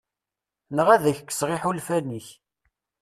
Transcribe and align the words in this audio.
Neɣ 0.75 0.87
ad 0.95 1.03
ak-kkseɣ 1.05 1.49
iḥulfan-ik. 1.51 2.27